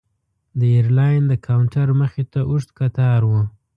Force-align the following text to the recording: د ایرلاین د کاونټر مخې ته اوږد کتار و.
د 0.59 0.61
ایرلاین 0.73 1.23
د 1.27 1.33
کاونټر 1.45 1.87
مخې 2.01 2.23
ته 2.31 2.39
اوږد 2.49 2.69
کتار 2.79 3.21
و. 3.29 3.33